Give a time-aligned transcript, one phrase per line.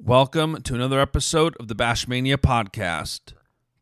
[0.00, 3.32] Welcome to another episode of the Bashmania podcast.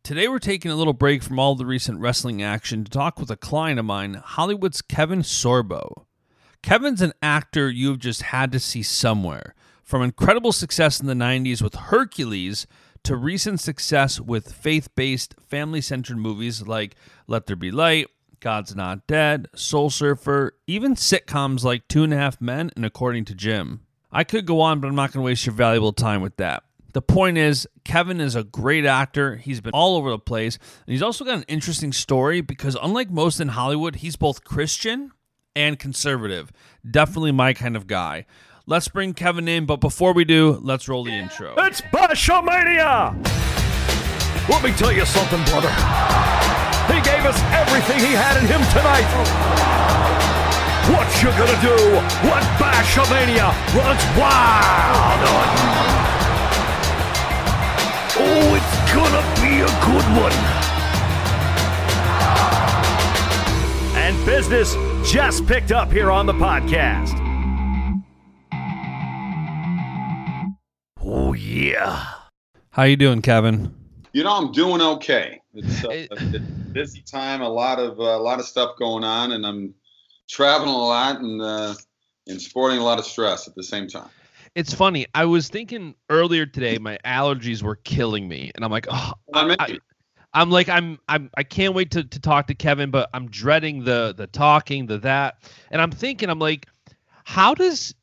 [0.03, 3.31] Today we're taking a little break from all the recent wrestling action to talk with
[3.31, 6.07] a client of mine, Hollywood's Kevin Sorbo.
[6.63, 9.55] Kevin's an actor you've just had to see somewhere.
[9.85, 12.67] From incredible success in the 90s with Hercules
[13.05, 18.09] to recent success with faith based, family centered movies like Let There Be Light,
[18.41, 23.27] God's Not Dead, Soul Surfer, even sitcoms like Two and a Half Men and According
[23.27, 23.86] to Jim.
[24.11, 26.63] I could go on, but I'm not going to waste your valuable time with that.
[26.93, 29.37] The point is, Kevin is a great actor.
[29.37, 30.57] He's been all over the place.
[30.87, 35.13] And he's also got an interesting story because, unlike most in Hollywood, he's both Christian
[35.55, 36.51] and conservative.
[36.91, 38.25] Definitely my kind of guy.
[38.67, 41.55] Let's bring Kevin in, but before we do, let's roll the intro.
[41.59, 43.15] It's Bashamania!
[44.49, 45.71] Let me tell you something, brother.
[46.89, 49.76] He gave us everything he had in him tonight.
[51.17, 51.77] What you gonna do
[52.29, 55.21] when Bashamania runs wild?
[58.19, 60.37] Oh, it's gonna be a good one.
[63.97, 64.77] And business
[65.11, 67.15] just picked up here on the podcast.
[71.03, 72.05] Oh yeah.
[72.73, 73.75] How you doing, Kevin?
[74.13, 75.41] You know, I'm doing okay.
[75.55, 79.03] It's uh, a, a busy time, a lot of uh, a lot of stuff going
[79.03, 79.75] on, and I'm
[80.29, 81.75] traveling a lot and uh,
[82.27, 84.09] and sporting a lot of stress at the same time.
[84.55, 85.07] It's funny.
[85.15, 89.79] I was thinking earlier today, my allergies were killing me, and I'm like, oh, I
[90.37, 93.85] I'm like, I'm, I'm, I can't wait to, to talk to Kevin, but I'm dreading
[93.85, 95.37] the, the talking, the that,
[95.71, 96.67] and I'm thinking, I'm like,
[97.25, 97.95] how does,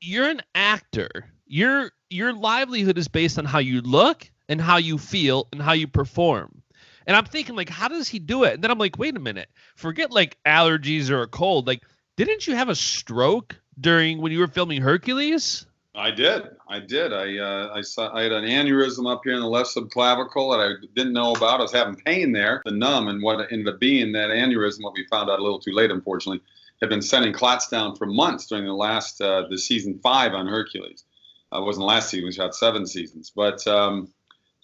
[0.00, 1.10] you're an actor,
[1.46, 5.72] your, your livelihood is based on how you look and how you feel and how
[5.72, 6.62] you perform.
[7.06, 8.54] And I'm thinking, like, how does he do it?
[8.54, 11.66] And then I'm like, wait a minute, forget like allergies or a cold.
[11.66, 11.82] Like,
[12.16, 15.66] didn't you have a stroke during when you were filming Hercules?
[15.96, 16.48] I did.
[16.68, 17.12] I did.
[17.12, 20.60] I uh, I saw I had an aneurysm up here in the left subclavicle that
[20.60, 21.60] I didn't know about.
[21.60, 24.82] I was having pain there, the numb, and what ended up being that aneurysm.
[24.82, 26.42] What we found out a little too late, unfortunately,
[26.80, 30.48] had been sending clots down for months during the last uh, the season five on
[30.48, 31.04] Hercules.
[31.52, 32.26] Uh, it wasn't last season.
[32.26, 34.08] We shot seven seasons, but um,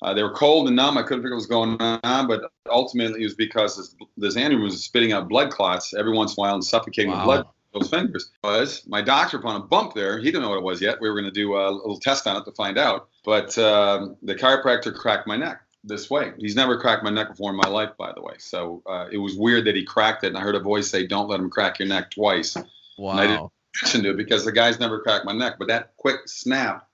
[0.02, 0.96] uh, they were cold and numb.
[0.98, 4.62] I couldn't figure what was going on, but ultimately it was because this, this aneurysm
[4.62, 7.18] was spitting out blood clots every once in a while and suffocating Wow.
[7.18, 8.30] the blood those fingers.
[8.42, 10.18] Was my doctor upon a bump there.
[10.18, 11.00] He didn't know what it was yet.
[11.00, 13.08] We were going to do a little test on it to find out.
[13.24, 16.32] But um, the chiropractor cracked my neck this way.
[16.38, 18.34] He's never cracked my neck before in my life by the way.
[18.38, 21.06] So uh, it was weird that he cracked it and i heard a voice say
[21.06, 22.56] don't let him crack your neck twice.
[22.98, 23.12] Wow.
[23.12, 25.54] I didn't- attention to it because the guy's never cracked my neck.
[25.56, 26.88] But that quick snap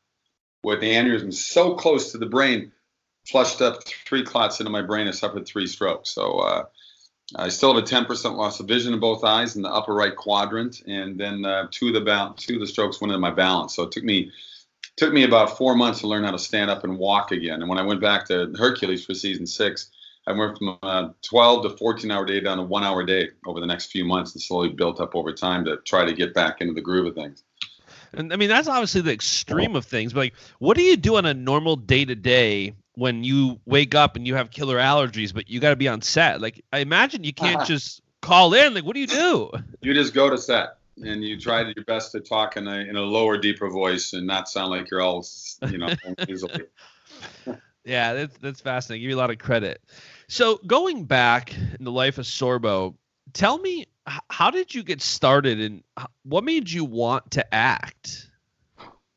[0.62, 2.70] with the aneurysm so close to the brain
[3.28, 6.64] flushed up three clots into my brain i suffered three strokes so uh,
[7.34, 10.14] I still have a 10% loss of vision in both eyes in the upper right
[10.14, 13.32] quadrant, and then uh, two of the ba- two of the strokes went into my
[13.32, 13.74] balance.
[13.74, 14.30] So it took me
[14.96, 17.60] took me about four months to learn how to stand up and walk again.
[17.60, 19.90] And when I went back to Hercules for season six,
[20.26, 23.60] I went from a 12 to 14 hour day down to one hour day over
[23.60, 26.60] the next few months, and slowly built up over time to try to get back
[26.60, 27.42] into the groove of things.
[28.12, 30.12] And I mean, that's obviously the extreme of things.
[30.12, 33.94] But like, what do you do on a normal day to day when you wake
[33.94, 36.40] up and you have killer allergies, but you got to be on set?
[36.40, 37.66] Like, I imagine you can't uh-huh.
[37.66, 38.74] just call in.
[38.74, 39.50] Like, what do you do?
[39.82, 42.96] You just go to set and you try your best to talk in a in
[42.96, 45.24] a lower, deeper voice and not sound like you're all
[45.70, 45.90] you know
[46.28, 46.64] easily.
[47.84, 49.02] Yeah, that's that's fascinating.
[49.02, 49.80] Give you a lot of credit.
[50.26, 52.96] So going back in the life of Sorbo,
[53.32, 53.86] tell me
[54.28, 55.84] how did you get started and
[56.24, 58.28] what made you want to act?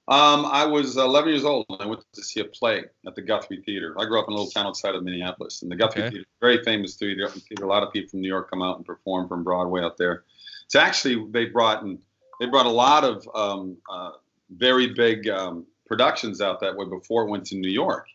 [0.10, 3.22] Um, I was 11 years old and I went to see a play at the
[3.22, 3.96] Guthrie Theater.
[4.00, 6.10] I grew up in a little town outside of Minneapolis, and the Guthrie Okay.
[6.10, 7.30] Theater, very famous theater.
[7.62, 10.24] A lot of people from New York come out and perform from Broadway out there.
[10.66, 12.00] It's actually they brought in,
[12.40, 14.12] they brought a lot of um, uh,
[14.50, 18.08] very big um, productions out that way before it went to New York,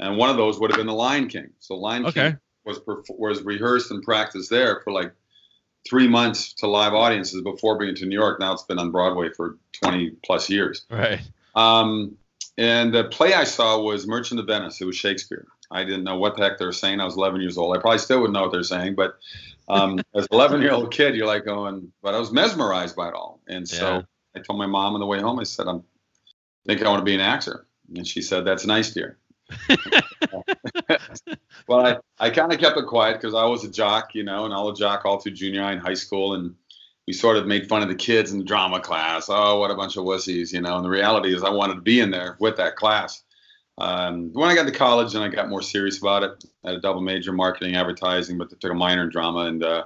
[0.00, 1.50] and one of those would have been The Lion King.
[1.60, 2.30] So Lion Okay.
[2.30, 5.12] King was was rehearsed and practiced there for like
[5.88, 8.40] three months to live audiences before bringing it to New York.
[8.40, 10.84] Now it's been on Broadway for 20 plus years.
[10.90, 11.20] Right.
[11.56, 12.16] Um,
[12.58, 14.80] and the play I saw was Merchant of Venice.
[14.80, 15.46] It was Shakespeare.
[15.70, 17.00] I didn't know what the heck they were saying.
[17.00, 17.76] I was 11 years old.
[17.76, 19.18] I probably still wouldn't know what they're saying, but
[19.68, 23.08] um, as an 11 year old kid, you're like going, but I was mesmerized by
[23.08, 23.40] it all.
[23.48, 24.02] And so Yeah.
[24.36, 25.82] I told my mom on the way home, I said, I'm,
[26.66, 27.66] think I want to be an actor.
[27.94, 29.18] And she said, that's nice, dear.
[31.68, 34.44] well, I, I kind of kept it quiet because I was a jock, you know,
[34.44, 36.34] and I was a jock all through junior high and high school.
[36.34, 36.54] And
[37.06, 39.26] we sort of made fun of the kids in the drama class.
[39.28, 40.76] Oh, what a bunch of wussies, you know.
[40.76, 43.22] And the reality is, I wanted to be in there with that class.
[43.78, 46.78] Um, when I got to college and I got more serious about it, I had
[46.78, 49.84] a double major marketing advertising, but I took a minor in drama and uh,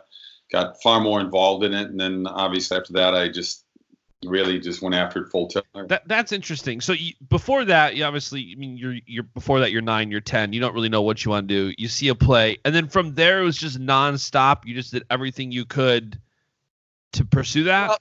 [0.52, 1.90] got far more involved in it.
[1.90, 3.64] And then obviously after that, I just
[4.24, 5.88] really just went after it full time.
[5.88, 6.80] That, that's interesting.
[6.80, 10.20] So you, before that, you obviously, I mean, you're you're before that, you're nine, you're
[10.20, 10.52] ten.
[10.52, 11.74] You don't really know what you want to do.
[11.76, 14.64] You see a play, and then from there, it was just nonstop.
[14.66, 16.18] You just did everything you could
[17.12, 17.88] to pursue that.
[17.88, 17.98] Well,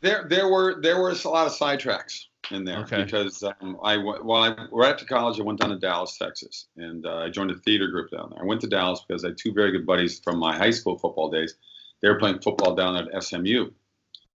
[0.00, 3.04] there, there were there was a lot of sidetracks in there okay.
[3.04, 7.06] because um, I while I right after college, I went down to Dallas, Texas, and
[7.06, 8.42] uh, I joined a theater group down there.
[8.42, 10.98] I went to Dallas because I had two very good buddies from my high school
[10.98, 11.54] football days.
[12.02, 13.70] They were playing football down at SMU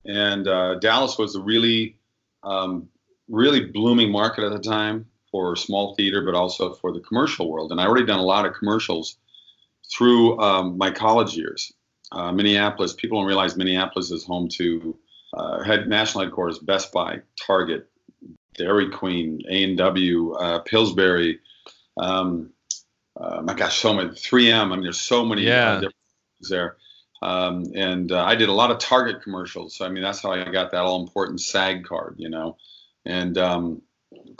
[0.06, 1.96] and uh, Dallas was a really,
[2.42, 2.88] um,
[3.28, 7.72] really blooming market at the time for small theater, but also for the commercial world.
[7.72, 9.18] And I already done a lot of commercials
[9.92, 11.72] through um, my college years.
[12.12, 14.96] Uh, Minneapolis, people don't realize Minneapolis is home to
[15.34, 17.88] uh, head national headquarters, Best Buy, Target,
[18.54, 21.40] Dairy Queen, A and W, uh, Pillsbury.
[21.96, 22.50] Um,
[23.18, 24.60] uh, my gosh, so many 3M.
[24.60, 25.88] I mean, there's so many uh, yeah.
[26.48, 26.76] there.
[27.22, 29.74] Um, and uh, I did a lot of Target commercials.
[29.74, 32.56] So, I mean, that's how I got that all important SAG card, you know.
[33.04, 33.82] And um,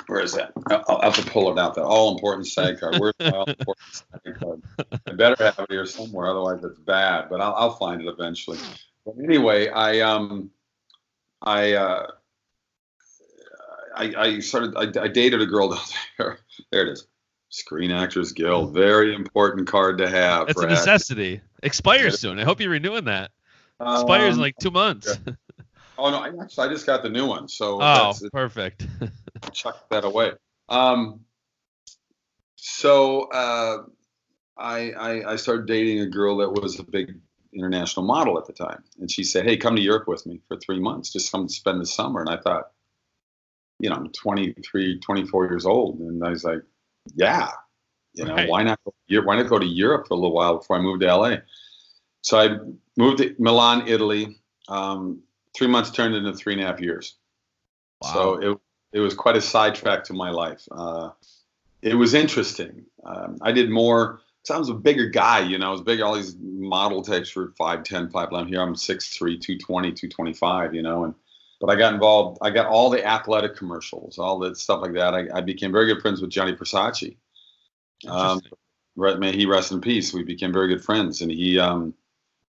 [0.07, 0.53] where is that?
[0.89, 1.75] I'll, have to pull it out.
[1.75, 2.99] That all important SAG card.
[2.99, 4.63] Where's my all important SAG card?
[5.07, 7.29] I better have it here somewhere, otherwise it's bad.
[7.29, 8.59] But I'll, I'll find it eventually.
[9.05, 10.51] But anyway, I um,
[11.43, 12.07] I uh,
[13.97, 14.77] I, I started.
[14.77, 15.85] I, I dated a girl down
[16.19, 16.39] there.
[16.71, 17.07] There it is.
[17.49, 20.49] Screen Actors Guild, very important card to have.
[20.49, 21.41] It's a necessity.
[21.63, 22.39] Expires soon.
[22.39, 23.31] I hope you're renewing that.
[23.81, 25.19] Expires um, in like two months.
[25.27, 25.35] Yeah.
[25.99, 28.87] Oh no, I, actually, I just got the new one, so oh, perfect.
[29.53, 30.33] chuck that away.
[30.69, 31.21] Um,
[32.57, 33.85] so uh,
[34.57, 37.19] I, I I started dating a girl that was a big
[37.55, 40.57] international model at the time, and she said, "Hey, come to Europe with me for
[40.57, 41.13] three months.
[41.13, 42.71] Just come spend the summer." And I thought,
[43.79, 46.61] you know, I'm 23, 24 years old, and I was like,
[47.15, 47.51] yeah,
[48.15, 48.49] you know, right.
[48.49, 48.81] why not?
[49.09, 51.37] Why not go to Europe for a little while before I moved to LA?
[52.23, 52.59] So I
[52.97, 54.39] moved to Milan, Italy.
[54.69, 55.23] Um,
[55.57, 57.17] three months turned into three and a half years.
[58.03, 58.13] Wow.
[58.13, 58.59] So it
[58.93, 60.67] it was quite a sidetrack to my life.
[60.71, 61.11] Uh,
[61.83, 62.85] it was interesting.
[63.05, 64.21] Um, I did more.
[64.45, 65.69] So I was a bigger guy, you know.
[65.69, 66.01] I was big.
[66.01, 68.49] All these model types were 5'10", 5'11".
[68.49, 71.15] Here I'm 6'3", 220, 225, you know, and
[71.61, 72.39] but I got involved.
[72.43, 75.15] I got all the athletic commercials, all that stuff like that.
[75.15, 77.17] I, I became very good friends with Gianni Versace.
[78.07, 78.41] Um,
[78.97, 80.13] may he rest in peace.
[80.13, 81.95] We became very good friends, and he um,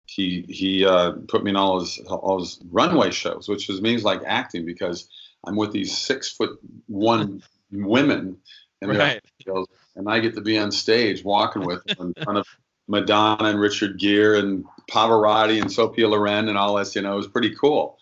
[0.06, 4.04] he he uh, put me in all his all his runway shows, which was means
[4.04, 5.08] like acting because
[5.44, 7.42] I'm with these six foot one
[7.72, 8.38] women,
[8.80, 9.20] and right.
[9.96, 12.46] and I get to be on stage walking with them in front of
[12.86, 16.94] Madonna and Richard Gere and Pavarotti and Sophia Loren and all this.
[16.94, 17.98] You know, it was pretty cool.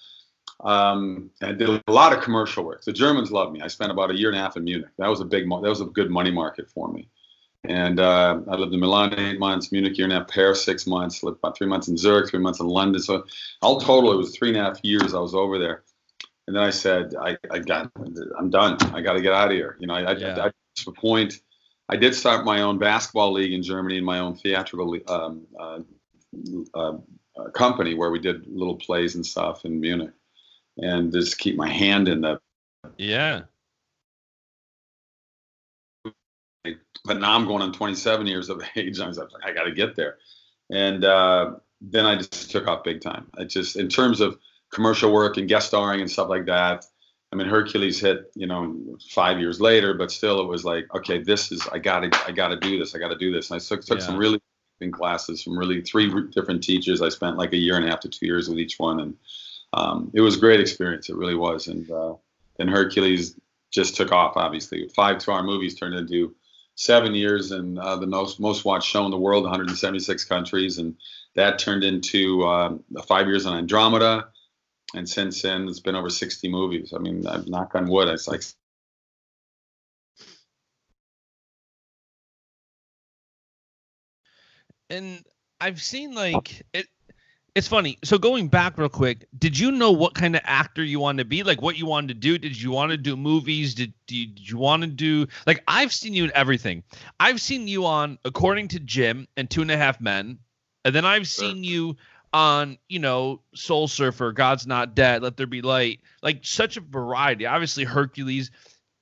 [0.63, 2.85] Um, I did a lot of commercial work.
[2.85, 3.61] The Germans loved me.
[3.61, 4.91] I spent about a year and a half in Munich.
[4.99, 7.09] That was a big, that was a good money market for me.
[7.65, 10.87] And uh, I lived in Milan eight months, Munich year and a half, Paris six
[10.87, 13.01] months, lived about three months in Zurich, three months in London.
[13.01, 13.25] So
[13.61, 15.85] all total, it was three and a half years I was over there.
[16.49, 17.91] And then I said, I, I got,
[18.37, 18.77] I'm done.
[18.93, 19.77] I got to get out of here.
[19.79, 20.37] You know, I, yeah.
[20.39, 21.41] I, I, to the point.
[21.89, 25.79] I did start my own basketball league in Germany and my own theatrical um, uh,
[26.75, 30.13] uh, company where we did little plays and stuff in Munich
[30.79, 32.41] and just keep my hand in the
[32.99, 33.43] yeah
[37.05, 39.73] but now i'm going on 27 years of age i was like i got to
[39.73, 40.19] get there
[40.71, 44.39] and uh, then i just took off big time i just in terms of
[44.73, 46.85] commercial work and guest starring and stuff like that
[47.33, 48.77] i mean hercules hit you know
[49.11, 52.57] five years later but still it was like okay this is i gotta i gotta
[52.57, 54.05] do this i gotta do this and i took, took yeah.
[54.05, 54.41] some really
[54.91, 58.09] classes from really three different teachers i spent like a year and a half to
[58.09, 59.17] two years with each one and
[59.73, 61.09] um, it was a great experience.
[61.09, 61.67] It really was.
[61.67, 62.15] And uh,
[62.57, 63.39] then Hercules
[63.71, 64.37] just took off.
[64.37, 66.35] Obviously, five two-hour movies turned into
[66.75, 70.97] seven years and uh, the most most watched show in the world, 176 countries, and
[71.35, 72.77] that turned into uh,
[73.07, 74.29] five years on Andromeda.
[74.95, 76.93] And since then, it's been over 60 movies.
[76.95, 78.09] I mean, I'm knock on wood.
[78.09, 78.43] It's like
[84.93, 85.25] and
[85.61, 86.87] I've seen like it
[87.55, 87.99] it's funny.
[88.03, 91.29] So going back real quick, did you know what kind of actor you wanted to
[91.29, 91.43] be?
[91.43, 92.39] Like what you wanted to do?
[92.39, 93.75] Did you want to do movies?
[93.75, 96.83] Did, did you want to do like I've seen you in everything.
[97.21, 100.39] I've seen you on According to Jim and Two and a Half Men,
[100.85, 101.97] and then I've seen you
[102.33, 106.01] on you know Soul Surfer, God's Not Dead, Let There Be Light.
[106.23, 107.45] Like such a variety.
[107.45, 108.51] Obviously Hercules.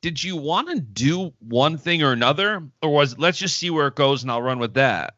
[0.03, 3.87] did you want to do one thing or another, or was let's just see where
[3.87, 5.15] it goes and I'll run with that?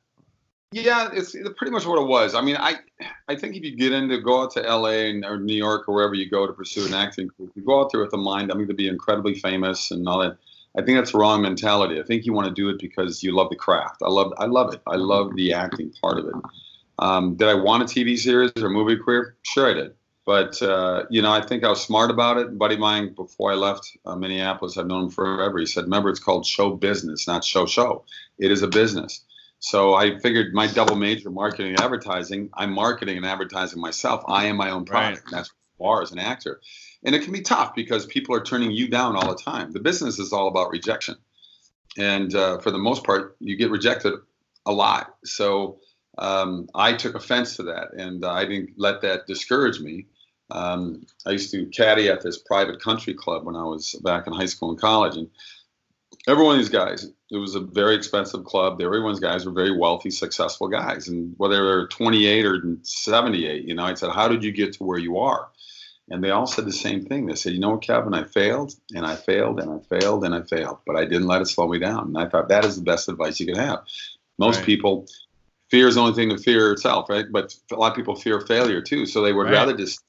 [0.73, 2.35] Yeah, it's pretty much what it was.
[2.35, 2.77] I mean, I
[3.29, 5.21] I think if you get into go out to L.A.
[5.23, 7.93] Or New York or wherever you go to pursue an acting career, you go out
[7.93, 10.39] there with the mind I'm going to be incredibly famous and all that.
[10.77, 12.01] I think that's the wrong mentality.
[12.01, 14.01] I think you want to do it because you love the craft.
[14.03, 14.81] I love I love it.
[14.87, 16.35] I love the acting part of it.
[16.99, 19.37] Um, did I want a TV series or movie career?
[19.43, 19.95] Sure, I did.
[20.25, 22.47] But uh, you know, I think I was smart about it.
[22.47, 25.59] A buddy of mine, before I left uh, Minneapolis, I've known him forever.
[25.59, 28.05] He said, "Remember, it's called show business, not show show.
[28.39, 29.23] It is a business."
[29.63, 32.51] So I figured my double major, marketing and advertising.
[32.53, 34.25] I'm marketing and advertising myself.
[34.27, 35.23] I am my own product.
[35.27, 35.31] Right.
[35.31, 36.61] That's what as an actor,
[37.05, 39.71] and it can be tough because people are turning you down all the time.
[39.71, 41.15] The business is all about rejection,
[41.97, 44.15] and uh, for the most part, you get rejected
[44.67, 45.15] a lot.
[45.25, 45.79] So
[46.19, 50.07] um, I took offense to that, and I didn't let that discourage me.
[50.51, 54.33] Um, I used to caddy at this private country club when I was back in
[54.33, 55.31] high school and college, and
[56.27, 58.81] every one of these guys, it was a very expensive club.
[58.83, 61.09] Everyone's guys were very wealthy, successful guys.
[61.09, 64.75] And whether they were 28 or 78, you know, I said, How did you get
[64.75, 65.49] to where you are?
[66.11, 67.25] And they all said the same thing.
[67.25, 70.35] They said, You know what, Kevin, I failed and I failed and I failed and
[70.35, 72.09] I failed, but I didn't let it slow me down.
[72.09, 73.83] And I thought that is the best advice you could have.
[74.39, 74.67] Most right.
[74.67, 75.07] people,
[75.71, 77.25] fear is the only thing to fear itself, right?
[77.33, 79.07] But a lot of people fear failure too.
[79.07, 79.53] So they would right.
[79.53, 80.03] rather just,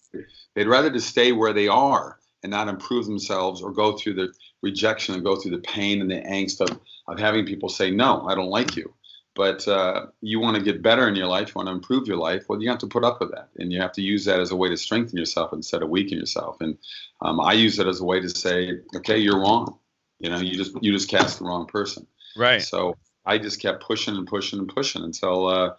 [0.55, 4.33] they'd rather just stay where they are and not improve themselves or go through the
[4.61, 8.27] rejection and go through the pain and the angst of, of having people say, no,
[8.27, 8.93] I don't like you.
[9.35, 12.17] But uh, you want to get better in your life, you want to improve your
[12.17, 13.49] life, well, you have to put up with that.
[13.57, 16.19] And you have to use that as a way to strengthen yourself instead of weaken
[16.19, 16.57] yourself.
[16.59, 16.77] And
[17.21, 19.79] um, I use it as a way to say, okay, you're wrong.
[20.19, 22.05] You know, you just you just cast the wrong person.
[22.37, 22.61] Right.
[22.61, 22.95] So
[23.25, 25.73] I just kept pushing and pushing and pushing until, uh,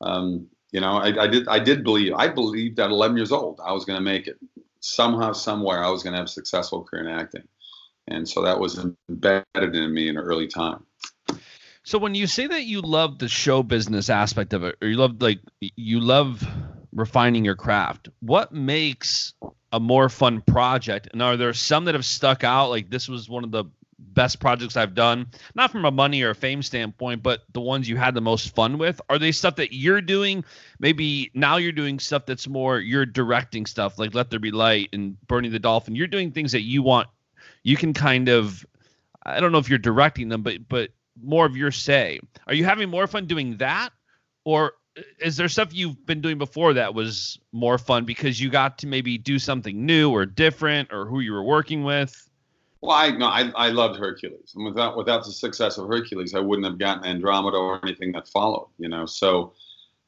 [0.00, 3.60] um, you know, I, I, did I did believe I believed at 11 years old
[3.64, 4.38] I was going to make it
[4.80, 7.44] somehow somewhere I was going to have a successful career in acting
[8.10, 10.84] and so that was embedded in me in an early time.
[11.82, 14.96] So when you say that you love the show business aspect of it, or you
[14.96, 16.46] love like you love
[16.92, 19.34] refining your craft, what makes
[19.72, 21.08] a more fun project?
[21.12, 22.68] And are there some that have stuck out?
[22.68, 23.64] Like this was one of the
[24.20, 27.88] best projects I've done, not from a money or a fame standpoint, but the ones
[27.88, 29.00] you had the most fun with?
[29.08, 30.44] Are they stuff that you're doing?
[30.78, 34.90] Maybe now you're doing stuff that's more you're directing stuff like Let There Be Light
[34.92, 35.94] and Bernie the Dolphin.
[35.94, 37.08] You're doing things that you want
[37.62, 38.66] you can kind of
[39.22, 40.90] I don't know if you're directing them, but but
[41.22, 42.20] more of your say.
[42.46, 43.88] Are you having more fun doing that,
[44.44, 44.74] or
[45.18, 48.86] is there stuff you've been doing before that was more fun because you got to
[48.86, 52.29] maybe do something new or different, or who you were working with?
[52.82, 56.40] Well, I no, I, I loved Hercules, and without without the success of Hercules, I
[56.40, 58.68] wouldn't have gotten Andromeda or anything that followed.
[58.78, 59.52] You know, so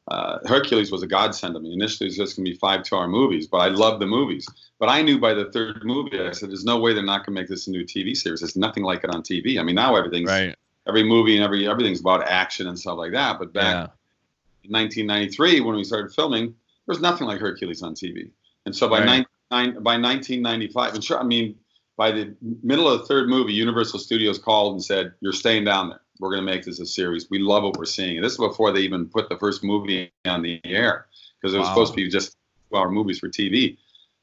[0.08, 1.74] uh, Hercules was a godsend to me.
[1.74, 4.48] Initially, it was just going to be five two-hour movies, but I loved the movies.
[4.78, 7.36] But I knew by the third movie, I said, "There's no way they're not going
[7.36, 8.40] to make this a new TV series.
[8.40, 9.60] There's nothing like it on TV.
[9.60, 10.56] I mean, now everything's right.
[10.88, 13.38] every movie and every everything's about action and stuff like that.
[13.38, 14.64] But back yeah.
[14.64, 16.54] in 1993, when we started filming, there
[16.86, 18.30] was nothing like Hercules on TV.
[18.64, 19.26] And so by right.
[19.50, 21.56] nine, by 1995, and sure, I mean,
[21.96, 25.90] by the middle of the third movie, Universal Studios called and said, "You're staying down
[25.90, 27.28] there." we're going to make this a series.
[27.30, 28.16] We love what we're seeing.
[28.16, 31.06] And this is before they even put the first movie on the air
[31.40, 31.74] because it was wow.
[31.74, 32.36] supposed to be just
[32.70, 33.76] two-hour movies for TV.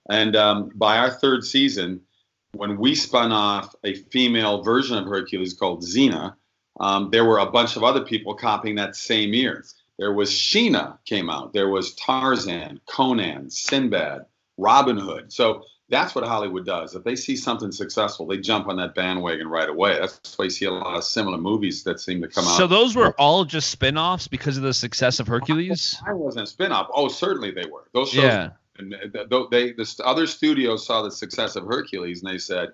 [0.09, 1.99] And um, by our third season,
[2.53, 6.35] when we spun off a female version of Hercules called Xena,
[6.79, 9.65] um, there were a bunch of other people copying that same year.
[9.97, 11.51] There was Sheena came out.
[11.51, 14.25] There was Tarzan, Conan, Sinbad,
[14.57, 15.33] Robin Hood.
[15.33, 16.95] So that's what Hollywood does.
[16.95, 19.97] If they see something successful, they jump on that bandwagon right away.
[19.99, 22.57] That's why you see a lot of similar movies that seem to come out.
[22.57, 25.99] So those were all just spin-offs because of the success of Hercules?
[26.05, 26.89] I wasn't a spin-off.
[26.93, 27.89] Oh, certainly they were.
[27.93, 28.49] Those shows yeah.
[28.77, 32.69] and uh, they the other studios saw the success of Hercules and they said,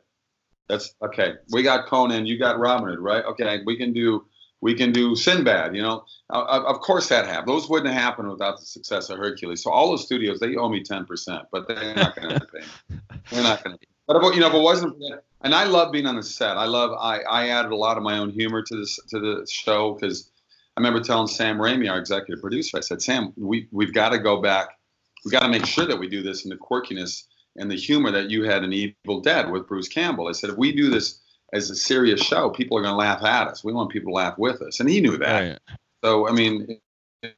[0.67, 1.35] "That's okay.
[1.51, 3.23] We got Conan, you got Robin Hood, right?
[3.23, 4.25] Okay, we can do
[4.61, 5.75] we can do Sinbad.
[5.75, 7.47] You know, uh, of course that happened.
[7.47, 9.63] Those wouldn't have happened without the success of Hercules.
[9.63, 12.59] So all the studios they owe me ten percent, but they're not going to pay.
[12.89, 12.99] Me.
[13.31, 13.85] They're not going to.
[14.07, 15.01] But you know, if it wasn't,
[15.41, 16.57] and I love being on the set.
[16.57, 16.91] I love.
[16.99, 20.29] I I added a lot of my own humor to this to the show because
[20.77, 24.19] I remember telling Sam Raimi, our executive producer, I said, Sam, we we've got to
[24.19, 24.77] go back.
[25.23, 27.23] We got to make sure that we do this in the quirkiness
[27.55, 30.27] and the humor that you had in Evil Dead with Bruce Campbell.
[30.27, 31.21] I said, if we do this
[31.53, 33.63] as a serious show, people are going to laugh at us.
[33.63, 35.49] We want people to laugh with us, and he knew that.
[35.49, 35.59] Right.
[36.03, 36.79] So I mean,
[37.23, 37.35] it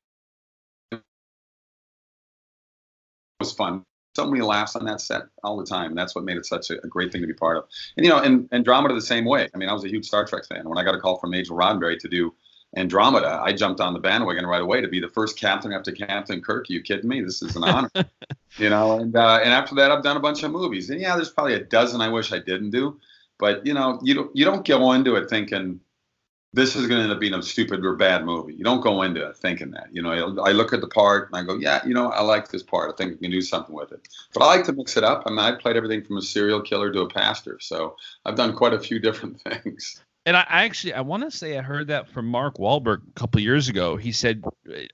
[3.39, 3.83] was fun.
[4.15, 5.93] So many laughs on that set all the time.
[5.93, 7.65] That's what made it such a, a great thing to be part of.
[7.95, 9.47] And you know, and Andromeda the same way.
[9.53, 10.67] I mean, I was a huge Star Trek fan.
[10.67, 12.33] When I got a call from Majel Roddenberry to do
[12.75, 16.41] Andromeda, I jumped on the bandwagon right away to be the first captain after Captain
[16.41, 16.65] Kirk.
[16.67, 17.21] Are you kidding me?
[17.21, 17.91] This is an honor.
[18.57, 20.89] you know, and uh, and after that, I've done a bunch of movies.
[20.89, 22.99] And yeah, there's probably a dozen I wish I didn't do
[23.39, 25.79] But you know, you don't you don't go into it thinking
[26.53, 28.53] this is going to end up being a stupid or bad movie.
[28.53, 29.89] You don't go into it thinking that.
[29.91, 32.47] You know, I, look at the part and I go, yeah, you know, I like
[32.47, 32.91] this part.
[32.91, 34.07] I think we can do something with it.
[34.33, 35.23] But I like to mix it up.
[35.25, 38.55] I mean, I played everything from a serial killer to a pastor, so I've done
[38.55, 40.01] quite a few different things.
[40.27, 43.39] And I, actually I want to say I heard that from Mark Wahlberg a couple
[43.39, 43.95] years ago.
[43.95, 44.43] He said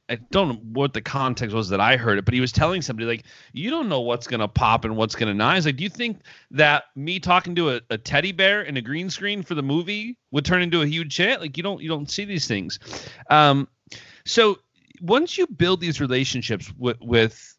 [0.07, 2.83] I don't know what the context was that I heard it, but he was telling
[2.83, 5.55] somebody like you don't know what's gonna pop and what's gonna not.
[5.55, 6.19] He's like, do you think
[6.51, 10.19] that me talking to a, a teddy bear in a green screen for the movie
[10.29, 11.41] would turn into a huge hit?
[11.41, 12.77] Like you don't you don't see these things.
[13.31, 13.67] Um,
[14.25, 14.59] so
[15.01, 17.57] once you build these relationships with with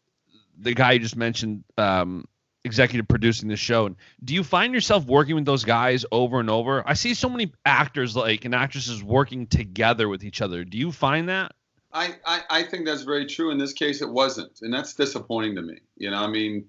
[0.57, 2.23] the guy you just mentioned, um,
[2.65, 3.85] executive producing the show.
[3.85, 6.83] And do you find yourself working with those guys over and over?
[6.85, 10.65] I see so many actors like and actresses working together with each other.
[10.65, 11.53] Do you find that?
[11.93, 13.51] I, I, I think that's very true.
[13.51, 15.79] In this case, it wasn't, and that's disappointing to me.
[15.95, 16.65] You know, I mean,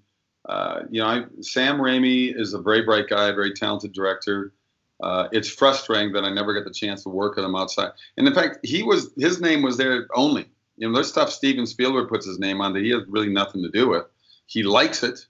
[0.47, 4.53] uh, you know, I, Sam Raimi is a very bright guy, very talented director.
[5.03, 7.91] Uh, it's frustrating that I never get the chance to work with him outside.
[8.15, 10.45] And in fact, he was his name was there only.
[10.77, 13.63] You know, there's stuff Steven Spielberg puts his name on that he has really nothing
[13.63, 14.05] to do with.
[14.45, 15.25] He likes it,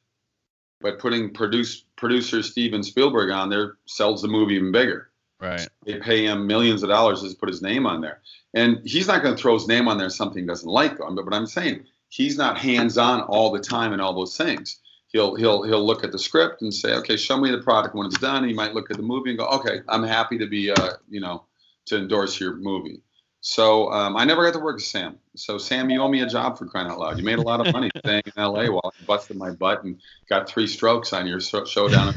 [0.82, 5.10] but putting produce producer Steven Spielberg on there sells the movie even bigger.
[5.40, 5.68] Right.
[5.86, 8.22] They pay him millions of dollars to put his name on there,
[8.54, 10.98] and he's not going to throw his name on there something he doesn't like.
[10.98, 14.80] But but I'm saying he's not hands on all the time and all those things.
[15.10, 18.08] He'll he'll he'll look at the script and say, okay, show me the product when
[18.08, 18.48] it's done.
[18.48, 21.22] He might look at the movie and go, okay, I'm happy to be uh you
[21.22, 21.46] know
[21.86, 23.02] to endorse your movie.
[23.50, 25.18] So um, I never got to work with Sam.
[25.38, 27.18] So Sam, you owe me a job for crying out loud.
[27.18, 28.70] You made a lot of money staying in L.A.
[28.70, 32.14] while I busted my butt and got three strokes on your show down.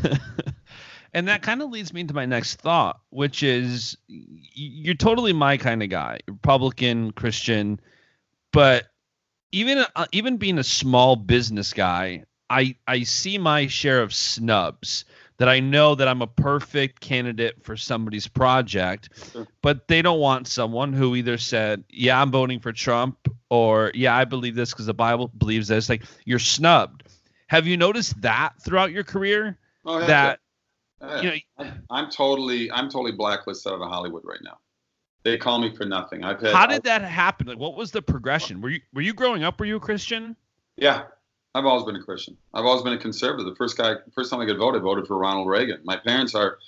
[1.14, 5.56] and that kind of leads me into my next thought, which is you're totally my
[5.56, 7.78] kind of guy, Republican, Christian,
[8.52, 8.86] but
[9.52, 15.04] even uh, even being a small business guy, I I see my share of snubs
[15.40, 19.48] that I know that I'm a perfect candidate for somebody's project, sure.
[19.62, 23.16] but they don't want someone who either said, "Yeah, I'm voting for Trump,"
[23.48, 27.04] or "Yeah, I believe this because the Bible believes this." Like you're snubbed.
[27.46, 29.58] Have you noticed that throughout your career?
[29.86, 30.40] Oh, that
[31.00, 34.58] uh, you know, I'm totally, I'm totally blacklisted out of Hollywood right now.
[35.22, 36.22] They call me for nothing.
[36.22, 36.52] I've had.
[36.52, 37.46] How did that happen?
[37.46, 38.60] Like, what was the progression?
[38.60, 39.58] Were you were you growing up?
[39.58, 40.36] Were you a Christian?
[40.76, 41.04] Yeah,
[41.54, 42.36] I've always been a Christian.
[42.54, 43.46] I've always been a conservative.
[43.46, 45.80] The first guy, first time I could vote, I voted for Ronald Reagan.
[45.84, 46.58] My parents are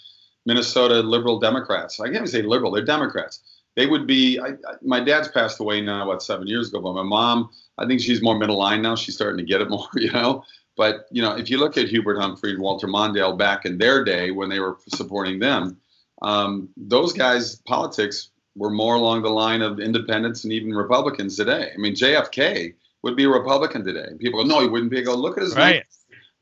[0.45, 2.01] Minnesota liberal Democrats.
[2.01, 3.41] I can't even say liberal; they're Democrats.
[3.77, 4.41] They would be.
[4.41, 6.81] I, I, my dad's passed away now, what seven years ago.
[6.81, 8.97] But my mom, I think she's more middle line now.
[8.97, 10.45] She's starting to get it more, you know.
[10.77, 14.03] But you know, if you look at Hubert Humphrey and Walter Mondale back in their
[14.03, 15.79] day when they were supporting them,
[16.23, 21.71] um, those guys' politics were more along the line of independents and even Republicans today.
[21.73, 24.05] I mean, JFK would be a Republican today.
[24.07, 24.99] And people go, no, he wouldn't be.
[24.99, 25.85] I go, look at his right.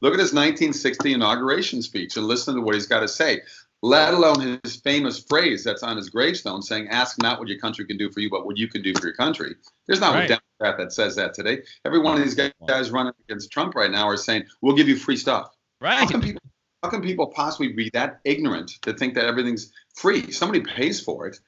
[0.01, 3.41] look at his 1960 inauguration speech and listen to what he's got to say.
[3.83, 7.87] Let alone his famous phrase that's on his gravestone saying, "Ask not what your country
[7.87, 9.55] can do for you, but what you can do for your country."
[9.87, 10.25] There's not right.
[10.25, 11.63] a Democrat that says that today.
[11.87, 12.35] Every one of these
[12.69, 15.99] guys running against Trump right now are saying, "We'll give you free stuff." Right.
[15.99, 16.43] How can people,
[16.83, 20.31] how can people possibly be that ignorant to think that everything's free?
[20.31, 21.39] Somebody pays for it.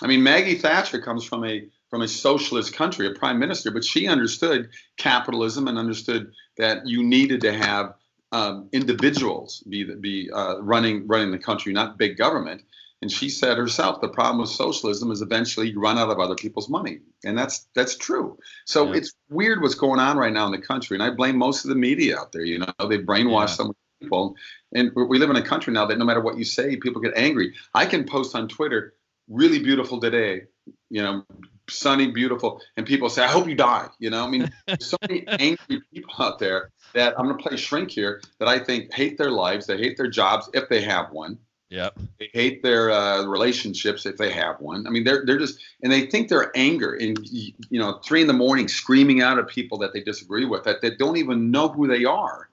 [0.00, 3.84] I mean, Maggie Thatcher comes from a from a socialist country, a prime minister, but
[3.84, 7.94] she understood capitalism and understood that you needed to have
[8.32, 12.62] um, individuals be be uh, running running the country, not big government.
[13.00, 16.34] And she said herself, the problem with socialism is eventually you run out of other
[16.34, 18.36] people's money, and that's that's true.
[18.64, 18.96] So yeah.
[18.96, 21.68] it's weird what's going on right now in the country, and I blame most of
[21.68, 22.42] the media out there.
[22.42, 23.54] You know, they brainwash yeah.
[23.54, 24.34] so many people,
[24.72, 27.12] and we live in a country now that no matter what you say, people get
[27.14, 27.54] angry.
[27.72, 28.94] I can post on Twitter,
[29.28, 30.46] really beautiful today,
[30.90, 31.24] you know,
[31.68, 34.96] sunny, beautiful, and people say, "I hope you die." You know, I mean, there's so
[35.02, 38.92] many angry people out there that I'm going to play shrink here that I think
[38.92, 41.38] hate their lives, they hate their jobs if they have one.
[41.70, 41.98] Yep.
[42.20, 44.86] They hate their uh, relationships if they have one.
[44.86, 48.28] I mean, they're they're just and they think their anger and you know three in
[48.28, 51.68] the morning screaming out at people that they disagree with that they don't even know
[51.68, 52.48] who they are.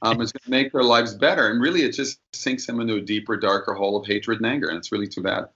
[0.00, 2.96] Um, is going to make their lives better, and really, it just sinks them into
[2.96, 5.48] a deeper, darker hole of hatred and anger, and it's really too bad.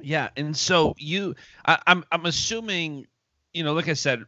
[0.00, 3.06] Yeah, and so you, I, I'm I'm assuming,
[3.52, 4.24] you know, like I said,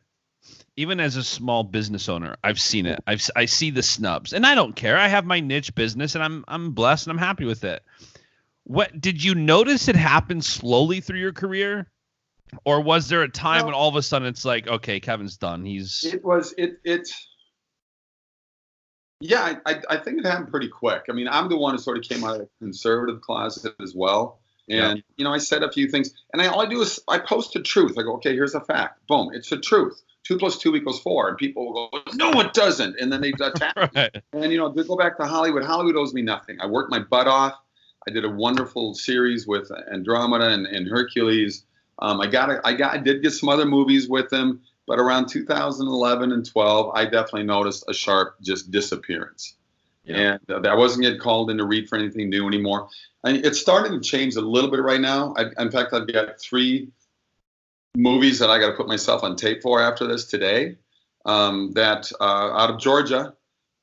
[0.77, 3.03] even as a small business owner, I've seen it.
[3.07, 4.97] I've I see the snubs, and I don't care.
[4.97, 7.83] I have my niche business, and I'm I'm blessed, and I'm happy with it.
[8.65, 11.91] What did you notice it happen slowly through your career,
[12.65, 15.37] or was there a time well, when all of a sudden it's like, okay, Kevin's
[15.37, 15.65] done.
[15.65, 17.09] He's it was it it.
[19.21, 21.05] Yeah, I, I think it happened pretty quick.
[21.09, 23.95] I mean, I'm the one who sort of came out of the conservative closet as
[23.95, 24.41] well.
[24.69, 25.03] And yeah.
[25.17, 27.53] you know, I said a few things, and I, all I do is I post
[27.53, 27.97] the truth.
[27.99, 29.07] I go, okay, here's a fact.
[29.07, 30.03] Boom, it's the truth.
[30.25, 33.31] two plus two equals four, and people will go, no, it doesn't, and then they
[33.41, 33.77] attack.
[33.95, 34.23] Right.
[34.33, 36.59] And you know, to go back to Hollywood, Hollywood owes me nothing.
[36.61, 37.55] I worked my butt off.
[38.09, 41.65] I did a wonderful series with Andromeda and, and Hercules.
[41.99, 45.01] Um, I got, a, I got, I did get some other movies with them, but
[45.01, 49.57] around 2011 and 12, I definitely noticed a sharp just disappearance.
[50.07, 50.39] Yeah.
[50.49, 52.89] And uh, I wasn't getting called in to read for anything new anymore.
[53.25, 55.35] And it's starting to change a little bit right now.
[55.37, 56.89] I, in fact, I've got three
[57.97, 60.77] movies that I got to put myself on tape for after this today.
[61.25, 63.35] Um, that uh, out of Georgia,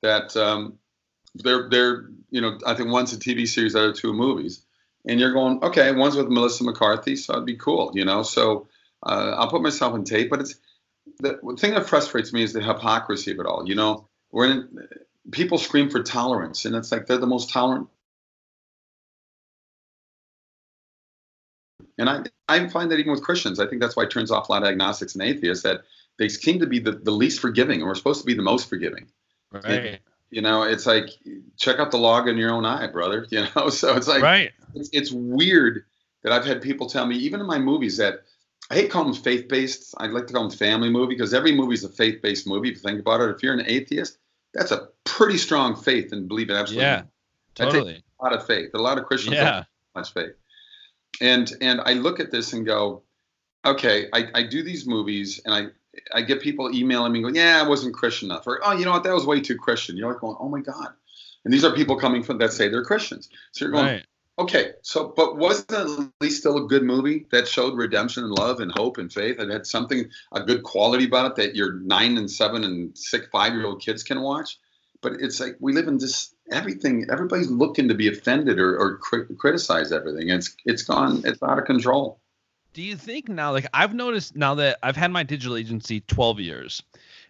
[0.02, 0.78] that um,
[1.36, 4.64] they're they're you know I think one's a TV series, the other two movies,
[5.06, 8.24] and you're going okay, one's with Melissa McCarthy, so it'd be cool, you know.
[8.24, 8.70] So
[9.06, 10.56] uh, I'll put myself on tape, but it's
[11.20, 13.68] the thing that frustrates me is the hypocrisy of it all.
[13.68, 14.88] You know, when
[15.32, 17.88] people scream for tolerance, and it's like they're the most tolerant
[21.98, 24.50] And I, I find that even with Christians, I think that's why it turns off
[24.50, 25.82] a lot of agnostics and atheists that
[26.18, 28.70] they seem to be the, the least forgiving, and we're supposed to be the most
[28.70, 29.08] forgiving.
[29.52, 29.66] Right.
[29.66, 31.10] And, you know, it's like
[31.58, 33.28] check out the log in your own eye, brother.
[33.32, 34.52] You know, so it's like right.
[34.74, 35.86] it's, it's weird
[36.24, 38.24] that I've had people tell me, even in my movies, that
[38.72, 39.94] I hate calling them faith based.
[39.98, 42.70] I'd like to call them family movie because every movie is a faith based movie.
[42.70, 44.18] If you think about it, if you're an atheist,
[44.54, 46.86] that's a pretty strong faith and believe in absolutely.
[46.86, 47.04] Yeah,
[47.56, 48.04] totally.
[48.20, 48.72] a lot of faith.
[48.74, 49.52] A lot of Christians Yeah.
[49.52, 50.34] don't much faith.
[51.22, 53.04] And and I look at this and go,
[53.66, 55.68] okay, I, I do these movies and I
[56.12, 58.92] I get people emailing me going, yeah, I wasn't Christian enough, or oh, you know
[58.92, 59.96] what, that was way too Christian.
[59.96, 60.90] You're like going, oh my god.
[61.46, 63.30] And these are people coming from that say they're Christians.
[63.52, 64.06] So you're going, Right.
[64.40, 68.60] Okay, so but wasn't at least still a good movie that showed redemption and love
[68.60, 72.18] and hope and faith and had something a good quality about it that your nine
[72.18, 74.58] and seven and six five year old kids can watch?
[75.02, 77.08] But it's like we live in this everything.
[77.12, 80.30] Everybody's looking to be offended or, or cri- criticize everything.
[80.30, 81.22] It's it's gone.
[81.26, 82.20] It's out of control.
[82.74, 86.40] Do you think now, like I've noticed now that I've had my digital agency 12
[86.40, 86.82] years,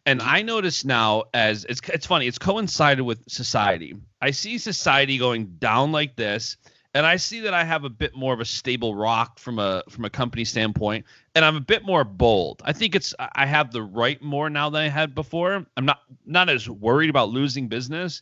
[0.05, 3.95] and I notice now as it's it's funny, it's coincided with society.
[4.21, 6.55] I see society going down like this,
[6.93, 9.83] and I see that I have a bit more of a stable rock from a
[9.89, 12.61] from a company standpoint, and I'm a bit more bold.
[12.63, 15.65] I think it's I have the right more now than I had before.
[15.75, 18.21] I'm not not as worried about losing business,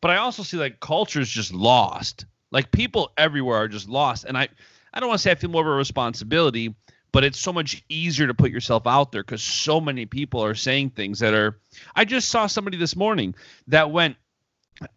[0.00, 2.26] but I also see like culture's just lost.
[2.52, 4.48] Like people everywhere are just lost, and I
[4.94, 6.74] I don't want to say I feel more of a responsibility,
[7.10, 10.54] but it's so much easier to put yourself out there because so many people are
[10.54, 11.58] saying things that are.
[11.96, 13.34] I just saw somebody this morning
[13.66, 14.16] that went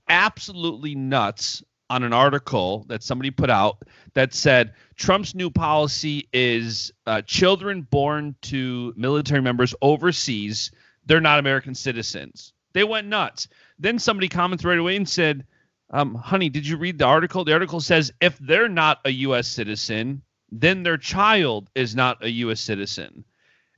[0.10, 6.92] absolutely nuts on an article that somebody put out that said Trump's new policy is
[7.08, 10.72] uh, children born to military members overseas,
[11.06, 12.54] they're not American citizens.
[12.74, 13.48] They went nuts.
[13.80, 15.46] Then somebody commented right away and said,
[15.90, 17.44] um, honey, did you read the article?
[17.44, 19.48] The article says if they're not a U.S.
[19.48, 20.22] citizen,
[20.52, 22.60] then their child is not a U.S.
[22.60, 23.24] citizen.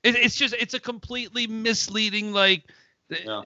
[0.03, 2.63] It, it's just it's a completely misleading like.
[3.09, 3.43] Yeah.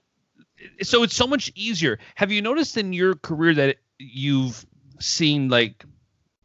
[0.82, 1.98] So it's so much easier.
[2.14, 4.64] Have you noticed in your career that you've
[5.00, 5.84] seen like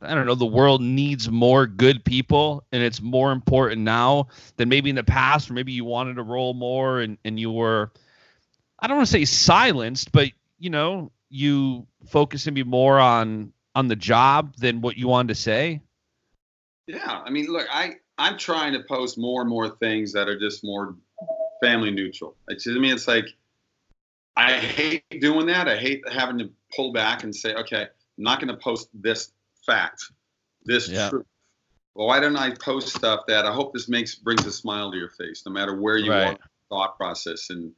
[0.03, 4.67] I don't know, the world needs more good people and it's more important now than
[4.67, 7.91] maybe in the past, or maybe you wanted to roll more and, and you were
[8.79, 13.87] I don't want to say silenced, but you know, you focus maybe more on on
[13.87, 15.81] the job than what you wanted to say.
[16.87, 20.37] Yeah, I mean, look, I I'm trying to post more and more things that are
[20.37, 20.95] just more
[21.61, 22.35] family neutral.
[22.47, 23.25] It's, I mean, it's like
[24.35, 25.67] I hate doing that.
[25.67, 29.31] I hate having to pull back and say, okay, I'm not going to post this
[29.65, 30.03] fact,
[30.65, 31.09] this Yeah.
[31.09, 31.25] truth.
[31.93, 34.97] Well, why don't I post stuff that I hope this makes brings a smile to
[34.97, 36.23] your face, no matter where you Right.
[36.23, 37.49] are in the thought process.
[37.49, 37.73] And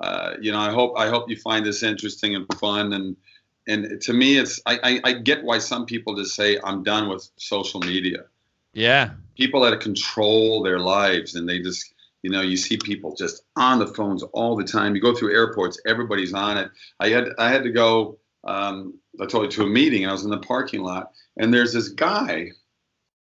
[0.00, 2.92] uh, you know, I hope I hope you find this interesting and fun.
[2.92, 3.16] And
[3.66, 7.08] and to me, it's I, I, I get why some people just say I'm done
[7.08, 8.24] with social media
[8.72, 9.10] Yeah.
[9.36, 13.78] people that control their lives and they just you know you see people just on
[13.78, 17.48] the phones all the time you go through airports everybody's on it i had i
[17.50, 20.38] had to go um, i told you to a meeting and i was in the
[20.38, 22.50] parking lot and there's this guy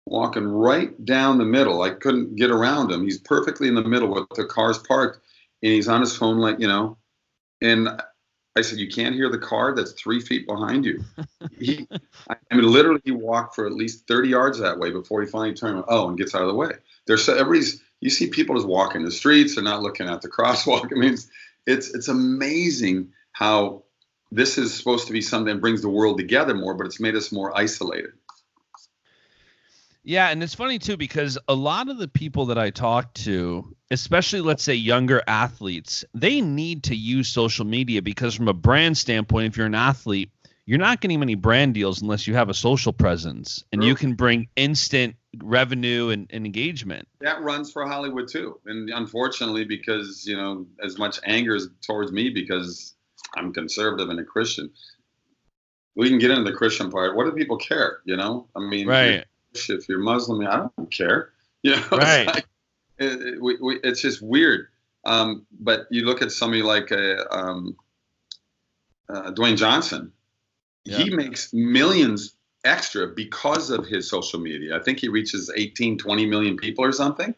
[0.07, 4.09] walking right down the middle i couldn't get around him he's perfectly in the middle
[4.09, 5.21] with the cars parked
[5.63, 6.97] and he's on his phone like you know
[7.61, 7.89] and
[8.57, 11.05] i said you can't hear the car that's three feet behind you
[11.59, 11.87] he,
[12.51, 15.55] I mean, literally, he walked for at least 30 yards that way before he finally
[15.55, 15.85] turned.
[15.89, 16.73] Oh, and gets out of the way.
[17.07, 17.81] There's so everybody's.
[18.01, 19.55] You see people just walking the streets.
[19.55, 20.93] They're not looking at the crosswalk.
[20.93, 21.29] I mean, it's
[21.67, 23.85] it's, it's amazing how
[24.31, 27.17] this is supposed to be something that brings the world together more, but it's made
[27.17, 28.11] us more isolated.
[30.05, 33.77] Yeah, and it's funny too because a lot of the people that I talk to,
[33.91, 38.97] especially let's say younger athletes, they need to use social media because from a brand
[38.97, 40.31] standpoint, if you're an athlete,
[40.65, 44.15] you're not getting many brand deals unless you have a social presence and you can
[44.15, 47.09] bring instant revenue and, and, engagement.
[47.21, 48.61] That runs for Hollywood too.
[48.67, 52.95] And unfortunately, because, you know, as much anger is towards me because
[53.37, 54.71] I'm conservative and a Christian,
[55.95, 57.17] we can get into the Christian part.
[57.17, 57.99] What do people care?
[58.05, 59.25] You know, I mean, right.
[59.53, 61.31] if you're Muslim, I don't care.
[61.65, 62.21] You know, right.
[62.21, 62.47] It's, like,
[62.99, 64.69] it, it, we, we, it's just weird.
[65.05, 67.77] Um, but you look at somebody like a, uh, um,
[69.09, 70.13] uh, Dwayne Johnson,
[70.85, 70.99] yeah.
[70.99, 74.77] he makes millions extra because of his social media.
[74.77, 77.35] I think he reaches 18, 20 million people or something.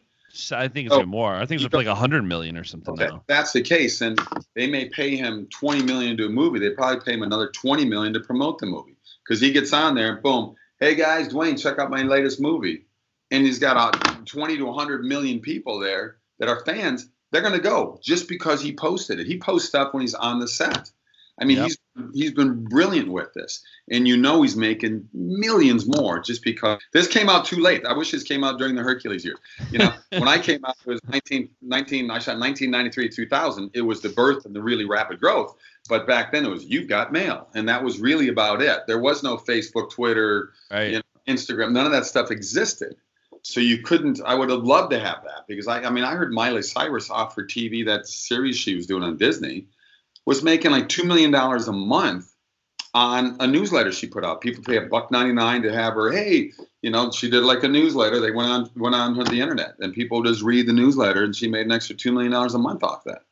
[0.51, 1.35] I think it's oh, more.
[1.35, 3.23] I think it's like a 100 million or something okay, now.
[3.27, 4.01] That's the case.
[4.01, 4.19] And
[4.55, 6.59] they may pay him 20 million to do a movie.
[6.59, 9.95] They probably pay him another 20 million to promote the movie because he gets on
[9.95, 12.85] there and boom, hey guys, Dwayne, check out my latest movie.
[13.29, 17.07] And he's got uh, 20 to 100 million people there that are fans.
[17.31, 19.27] They're going to go just because he posted it.
[19.27, 20.91] He posts stuff when he's on the set.
[21.39, 21.67] I mean, yep.
[21.67, 21.77] he's
[22.13, 27.07] he's been brilliant with this, and you know he's making millions more just because this
[27.07, 27.85] came out too late.
[27.85, 29.39] I wish this came out during the Hercules years.
[29.71, 33.71] You know, when I came out, it was 19, 19 I shot 1993 2000.
[33.73, 35.55] It was the birth and the really rapid growth.
[35.89, 38.81] But back then it was you've got mail, and that was really about it.
[38.87, 40.91] There was no Facebook, Twitter, right.
[40.91, 41.71] you know, Instagram.
[41.71, 42.95] None of that stuff existed.
[43.43, 44.21] So you couldn't.
[44.23, 47.09] I would have loved to have that because I, I mean, I heard Miley Cyrus
[47.09, 49.65] offer TV that series she was doing on Disney
[50.25, 52.31] was making like two million dollars a month
[52.93, 54.41] on a newsletter she put out.
[54.41, 56.11] People pay a buck ninety nine to have her.
[56.11, 58.19] Hey, you know, she did like a newsletter.
[58.19, 61.47] They went on went on the internet, and people just read the newsletter, and she
[61.47, 63.23] made an extra two million dollars a month off that.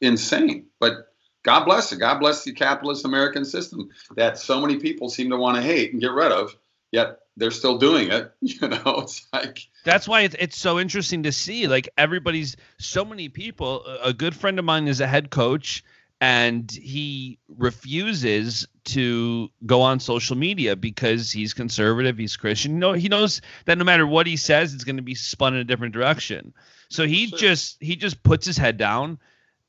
[0.00, 1.08] Insane, but
[1.42, 1.98] God bless it.
[1.98, 5.92] God bless the capitalist American system that so many people seem to want to hate
[5.92, 6.56] and get rid of.
[6.90, 8.32] Yet they're still doing it.
[8.40, 11.68] You know, it's like that's why it's, it's so interesting to see.
[11.68, 13.84] Like everybody's so many people.
[14.02, 15.84] A good friend of mine is a head coach
[16.20, 22.72] and he refuses to go on social media because he's conservative, he's Christian.
[22.72, 25.54] You know, he knows that no matter what he says, it's going to be spun
[25.54, 26.54] in a different direction.
[26.88, 27.38] So he sure.
[27.38, 29.18] just he just puts his head down,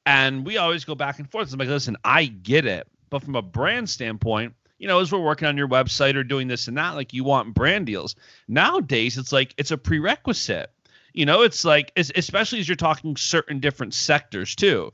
[0.06, 1.52] and we always go back and forth.
[1.52, 5.20] I'm like, listen, I get it, but from a brand standpoint, you know, as we're
[5.20, 8.16] working on your website or doing this and that, like you want brand deals.
[8.48, 10.72] Nowadays, it's like it's a prerequisite.
[11.14, 14.94] You know, it's like especially as you're talking certain different sectors too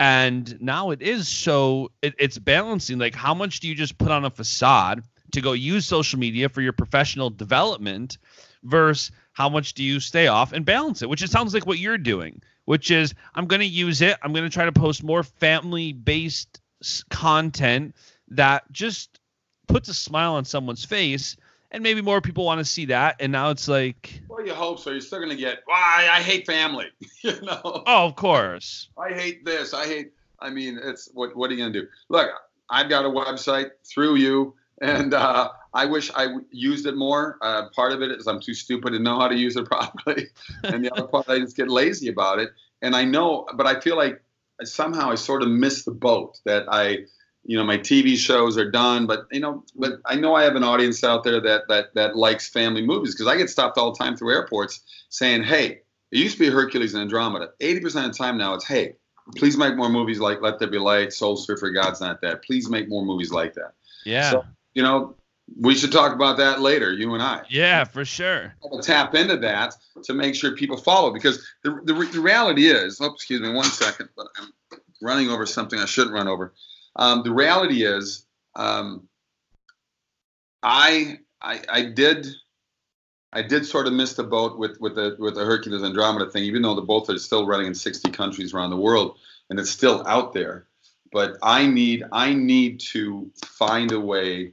[0.00, 4.10] and now it is so it, it's balancing like how much do you just put
[4.10, 8.18] on a facade to go use social media for your professional development
[8.62, 11.78] versus how much do you stay off and balance it which it sounds like what
[11.78, 15.02] you're doing which is i'm going to use it i'm going to try to post
[15.02, 16.60] more family based
[17.10, 17.94] content
[18.28, 19.20] that just
[19.66, 21.36] puts a smile on someone's face
[21.70, 23.16] and maybe more people want to see that.
[23.20, 24.90] And now it's like, well, you hope so.
[24.90, 25.60] You're still gonna get.
[25.66, 26.86] Why I hate family.
[27.22, 27.60] you know.
[27.64, 28.88] Oh, of course.
[28.98, 29.74] I hate this.
[29.74, 30.12] I hate.
[30.40, 31.36] I mean, it's what.
[31.36, 31.86] What are you gonna do?
[32.08, 32.30] Look,
[32.70, 37.38] I've got a website through you, and uh, I wish I used it more.
[37.42, 40.26] Uh, part of it is I'm too stupid to know how to use it properly,
[40.64, 42.50] and the other part I just get lazy about it.
[42.80, 44.22] And I know, but I feel like
[44.62, 46.98] somehow I sort of missed the boat that I
[47.44, 50.56] you know my TV shows are done, but you know, but I know I have
[50.56, 53.92] an audience out there that that that likes family movies because I get stopped all
[53.92, 57.50] the time through airports saying, "Hey, it used to be Hercules and Andromeda.
[57.60, 58.96] 80% of the time now it's, hey,
[59.36, 62.42] please make more movies like Let There Be Light, Soul Surfer, God's Not Dead.
[62.42, 63.72] Please make more movies like that."
[64.04, 64.30] Yeah.
[64.30, 65.14] So, you know,
[65.56, 67.42] we should talk about that later, you and I.
[67.48, 68.54] Yeah, for sure.
[68.62, 69.74] I'll tap into that
[70.04, 73.64] to make sure people follow because the, the, the reality is, oh, excuse me one
[73.64, 74.50] second, but I'm
[75.00, 76.52] running over something I shouldn't run over.
[76.98, 79.08] Um, the reality is, um,
[80.62, 82.26] I, I, I did
[83.32, 86.44] I did sort of miss the boat with with the with the Hercules Andromeda thing,
[86.44, 89.18] even though the both are still running in 60 countries around the world
[89.50, 90.66] and it's still out there.
[91.12, 94.52] But I need I need to find a way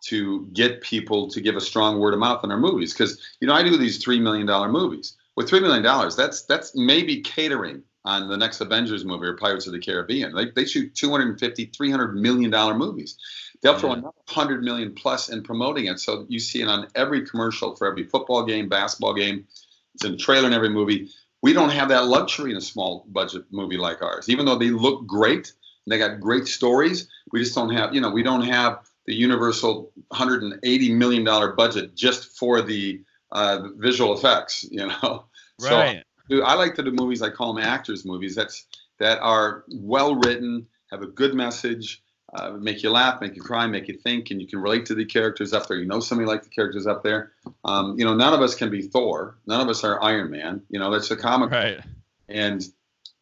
[0.00, 3.48] to get people to give a strong word of mouth on our movies because you
[3.48, 5.16] know I do these three million dollar movies.
[5.36, 9.66] With three million dollars, that's that's maybe catering on the next Avengers movie or Pirates
[9.66, 10.34] of the Caribbean.
[10.34, 13.18] They, they shoot 250, 300 million dollar movies.
[13.60, 16.00] They'll throw another 100 million plus in promoting it.
[16.00, 19.46] So you see it on every commercial for every football game, basketball game.
[19.94, 21.10] It's in the trailer in every movie.
[21.42, 24.30] We don't have that luxury in a small budget movie like ours.
[24.30, 25.52] Even though they look great,
[25.84, 29.14] and they got great stories, we just don't have, you know, we don't have the
[29.14, 35.24] universal 180 million dollar budget just for the uh, visual effects, you know.
[35.60, 35.96] Right.
[35.98, 37.22] So do I like to do movies.
[37.22, 38.34] I call them actors movies.
[38.34, 38.66] That's
[38.98, 42.02] that are well written, have a good message,
[42.34, 44.94] uh, make you laugh, make you cry, make you think, and you can relate to
[44.94, 45.78] the characters up there.
[45.78, 47.32] You know somebody like the characters up there.
[47.64, 49.38] Um, you know, none of us can be Thor.
[49.46, 50.62] None of us are Iron Man.
[50.68, 51.50] You know, that's a comic.
[51.50, 51.80] Right.
[52.28, 52.64] And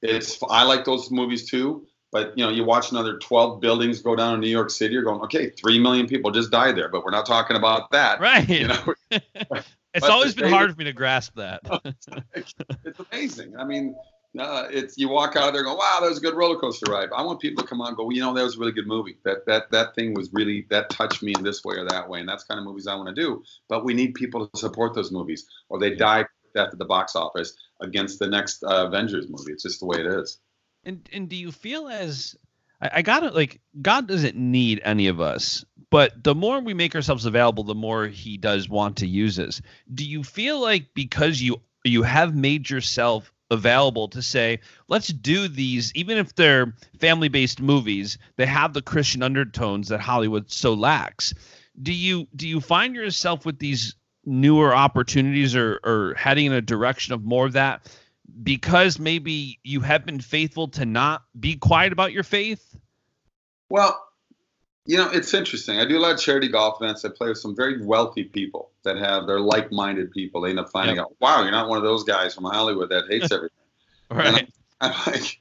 [0.03, 1.87] it's I like those movies too.
[2.13, 4.95] But you know, you watch another 12 buildings go down in New York City.
[4.95, 8.21] You're going, okay, three million people just died there, but we're not talking about that.
[8.21, 8.49] Right.
[8.49, 8.95] You know,
[9.97, 11.61] it's always been hard for me to grasp that.
[12.35, 13.57] it's amazing.
[13.57, 13.95] I mean,
[14.39, 16.59] uh, it's you walk out of there and go, wow, that was a good roller
[16.59, 17.09] coaster ride.
[17.17, 18.73] I want people to come out and go, well, you know, that was a really
[18.73, 19.17] good movie.
[19.25, 22.21] That that that thing was really that touched me in this way or that way,
[22.21, 23.43] and that's kind of movies I want to do.
[23.69, 27.55] But we need people to support those movies, or they die at the box office
[27.81, 29.53] against the next uh, Avengers movie.
[29.53, 30.39] It's just the way it is.
[30.85, 32.37] And and do you feel as
[32.81, 36.95] I, I gotta like God doesn't need any of us, but the more we make
[36.95, 39.61] ourselves available, the more He does want to use us.
[39.93, 44.59] Do you feel like because you you have made yourself available to say
[44.89, 50.01] let's do these even if they're family based movies they have the christian undertones that
[50.01, 51.33] hollywood so lacks
[51.81, 56.61] do you do you find yourself with these newer opportunities or or heading in a
[56.61, 57.89] direction of more of that
[58.43, 62.77] because maybe you have been faithful to not be quiet about your faith?
[63.69, 64.01] Well,
[64.87, 65.79] you know, it's interesting.
[65.79, 67.05] I do a lot of charity golf events.
[67.05, 70.41] I play with some very wealthy people that have they're like-minded people.
[70.41, 71.07] They end up finding yep.
[71.07, 73.57] out, wow, you're not one of those guys from Hollywood that hates everything.
[74.11, 74.49] right.
[74.81, 75.41] I'm, I'm, like,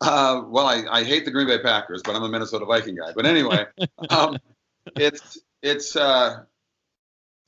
[0.00, 3.12] uh, well, I, I hate the Green Bay Packers, but I'm a Minnesota Viking guy.
[3.14, 3.66] But anyway,
[4.10, 4.38] um,
[4.96, 6.44] it's it's uh,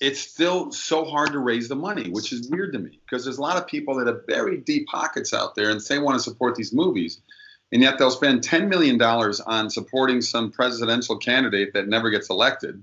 [0.00, 3.36] it's still so hard to raise the money, which is weird to me because there's
[3.36, 6.22] a lot of people that have very deep pockets out there and say want to
[6.22, 7.20] support these movies.
[7.72, 12.82] And yet they'll spend $10 million on supporting some presidential candidate that never gets elected.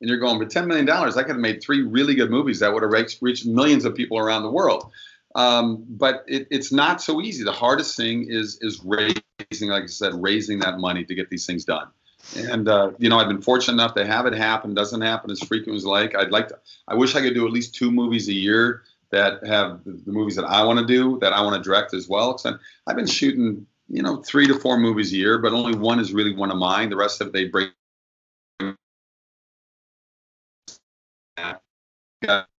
[0.00, 2.72] And you're going, but $10 million, I could have made three really good movies that
[2.72, 4.90] would have reached, millions of people around the world.
[5.34, 7.44] Um, but it, it's not so easy.
[7.44, 11.46] The hardest thing is is raising, like I said, raising that money to get these
[11.46, 11.88] things done.
[12.36, 14.74] And uh, you know, I've been fortunate enough to have it happen.
[14.74, 16.14] Doesn't happen as frequent as like.
[16.14, 16.58] I'd like to.
[16.88, 20.36] I wish I could do at least two movies a year that have the, movies
[20.36, 22.32] that I want to do, that I want to direct as well.
[22.32, 26.00] Because I've been shooting, you know, three to four movies a year, but only one
[26.00, 26.90] is really one of mine.
[26.90, 27.70] The rest of it they break.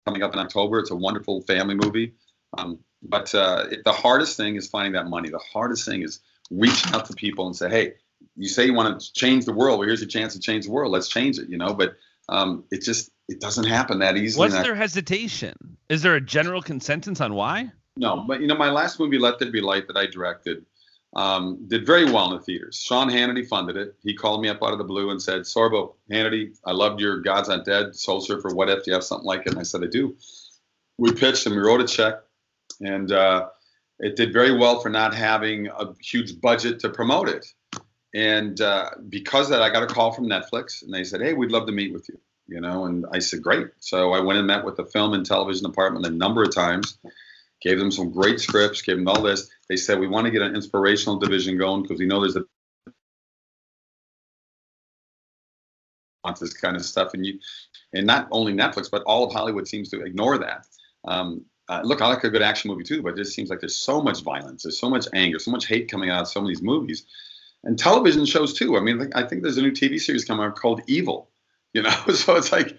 [0.06, 2.14] Coming up in October, it's a wonderful family movie.
[2.58, 5.30] Um, but uh, it, the hardest thing is finding that money.
[5.30, 6.20] The hardest thing is
[6.52, 7.94] reaching out to people and say, "Hey,
[8.36, 9.80] you say you want to change the world.
[9.80, 10.92] Well, here's your chance to change the world.
[10.92, 11.74] Let's change it, you know.
[11.74, 11.96] But
[12.30, 14.50] um, it just it doesn't happen that easily.
[14.50, 15.78] What's their hesitation?
[15.90, 17.72] Is there a general consensus on why?
[17.96, 20.66] No, but you know, my last movie, Let There Be Light, that I directed,
[21.16, 22.76] um, did very well in the theaters.
[22.76, 23.96] Sean Hannity funded it.
[24.04, 27.22] He called me up out of the blue and said, "Sorbo, Hannity, I loved your
[27.22, 28.50] God's Not Dead, Soul Surfer.
[28.54, 30.16] What if do you have something like it?" And I said, "I do."
[30.98, 32.16] We pitched and we wrote a check,
[32.82, 33.50] and uh,
[34.00, 37.46] it did very well for not having a huge budget to promote it.
[38.14, 41.34] And uh, because of that, I got a call from Netflix, and they said, "Hey,
[41.34, 44.38] we'd love to meet with you." You know, and I said, "Great." So I went
[44.38, 46.98] and met with the film and television department a number of times,
[47.62, 49.50] gave them some great scripts, gave them all this.
[49.68, 52.44] They said, "We want to get an inspirational division going because we know there's a
[56.24, 57.40] want this kind of stuff." And you,
[57.94, 60.68] and not only Netflix, but all of Hollywood seems to ignore that.
[61.06, 63.60] Um, uh, look, I like a good action movie too, but it just seems like
[63.60, 66.44] there's so much violence, there's so much anger, so much hate coming out of some
[66.44, 67.06] of these movies
[67.64, 68.78] and television shows too.
[68.78, 71.30] I mean, I think there's a new TV series coming out called Evil.
[71.74, 72.78] You know, so it's like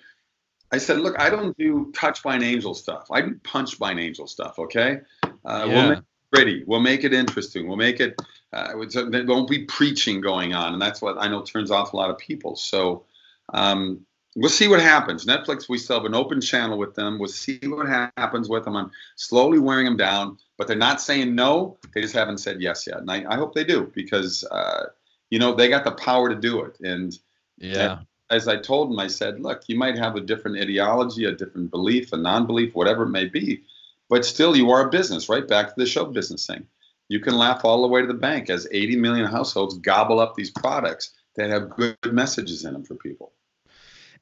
[0.70, 3.06] I said, look, I don't do touch by an angel stuff.
[3.10, 4.58] I do punch by an angel stuff.
[4.58, 5.00] Okay,
[5.44, 5.66] uh, yeah.
[5.66, 6.64] we'll make it pretty.
[6.66, 7.66] We'll make it interesting.
[7.66, 8.20] We'll make it.
[8.52, 8.74] Uh,
[9.10, 12.10] there won't be preaching going on, and that's what I know turns off a lot
[12.10, 12.56] of people.
[12.56, 13.04] So.
[13.52, 15.26] Um, we'll see what happens.
[15.26, 17.18] Netflix, we still have an open channel with them.
[17.18, 18.76] We'll see what happens with them.
[18.76, 21.76] I'm slowly wearing them down but they're not saying no.
[21.94, 24.86] They just haven't said yes yet, and I, I hope they do because uh,
[25.30, 26.78] you know they got the power to do it.
[26.80, 27.16] And
[27.58, 27.98] yeah,
[28.30, 31.70] as I told them, I said, look, you might have a different ideology, a different
[31.70, 33.62] belief, a non-belief, whatever it may be,
[34.08, 35.46] but still you are a business, right?
[35.46, 36.66] Back to the show business thing.
[37.08, 40.34] You can laugh all the way to the bank as 80 million households gobble up
[40.34, 43.32] these products that have good messages in them for people.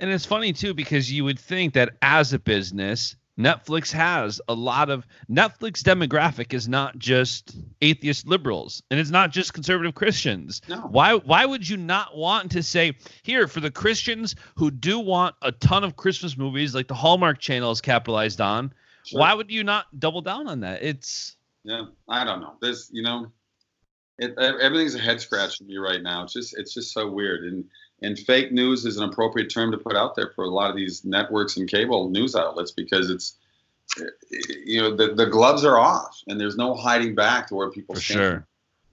[0.00, 4.54] And it's funny too because you would think that as a business, Netflix has a
[4.54, 10.60] lot of Netflix demographic is not just atheist liberals and it's not just conservative Christians.
[10.68, 10.76] No.
[10.76, 15.34] Why why would you not want to say here for the Christians who do want
[15.42, 18.72] a ton of Christmas movies like the Hallmark channel is capitalized on?
[19.04, 19.20] Sure.
[19.20, 20.82] Why would you not double down on that?
[20.82, 22.54] It's yeah, I don't know.
[22.60, 23.32] There's you know,
[24.18, 26.24] it, everything's a head scratch for me right now.
[26.24, 27.64] It's just it's just so weird and
[28.02, 30.76] and fake news is an appropriate term to put out there for a lot of
[30.76, 33.36] these networks and cable news outlets because it's
[34.66, 37.94] you know the, the gloves are off and there's no hiding back to where people
[37.94, 38.46] for sure.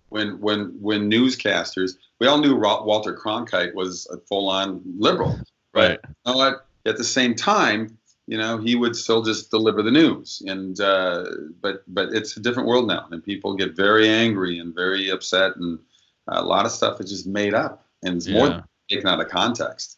[0.10, 5.40] When when when newscasters we all knew Walter Cronkite was a full-on liberal.
[5.74, 6.00] Right.
[6.26, 7.98] You know at the same time
[8.28, 10.42] you know he would still just deliver the news.
[10.46, 11.26] And uh,
[11.62, 15.56] but but it's a different world now and people get very angry and very upset
[15.56, 15.80] and
[16.28, 18.38] a lot of stuff is just made up and it's Yeah.
[18.38, 19.98] more taken out of context.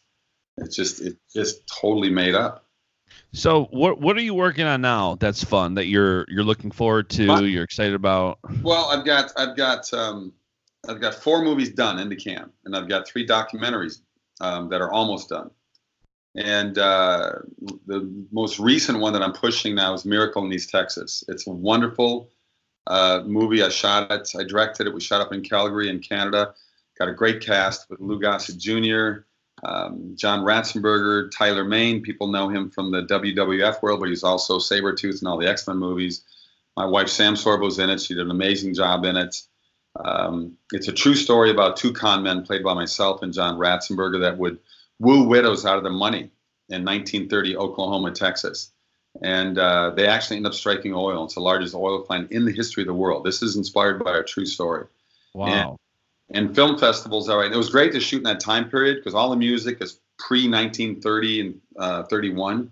[0.58, 2.66] It's just it's just totally made up.
[3.32, 5.16] So what what are you working on now?
[5.16, 5.74] That's fun.
[5.74, 7.26] That you're you're looking forward to.
[7.26, 8.38] My- you're excited about.
[8.62, 10.32] Well, I've got I've got um,
[10.88, 14.00] I've got four movies done into cam, and I've got three documentaries
[14.40, 15.50] um, that are almost done.
[16.34, 17.32] And uh,
[17.86, 21.22] the most recent one that I'm pushing now is Miracle in East Texas.
[21.28, 22.30] It's a wonderful
[22.86, 23.62] uh, movie.
[23.62, 24.30] I shot it.
[24.38, 24.94] I directed it.
[24.94, 26.54] We shot up in Calgary, in Canada.
[26.98, 29.24] Got a great cast with Lou Gossett Jr.,
[29.64, 32.02] um, John Ratzenberger, Tyler Mane.
[32.02, 35.66] People know him from the WWF world, but he's also Sabretooth and all the X
[35.66, 36.22] Men movies.
[36.76, 38.00] My wife Sam Sorbo's in it.
[38.00, 39.40] She did an amazing job in it.
[39.96, 44.20] Um, it's a true story about two con men played by myself and John Ratzenberger
[44.20, 44.58] that would
[44.98, 46.30] woo widows out of their money
[46.68, 48.70] in 1930 Oklahoma, Texas.
[49.20, 51.24] And uh, they actually end up striking oil.
[51.24, 53.24] It's the largest oil find in the history of the world.
[53.24, 54.86] This is inspired by a true story.
[55.34, 55.46] Wow.
[55.46, 55.78] And
[56.54, 57.52] film festivals, all right.
[57.52, 60.48] It was great to shoot in that time period because all the music is pre
[60.48, 62.70] 1930 and uh, 31,